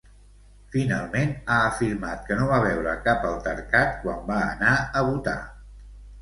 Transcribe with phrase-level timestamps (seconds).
[0.75, 5.37] Finalment, ha afirmat que no va veure cap altercat quan va anar a votar.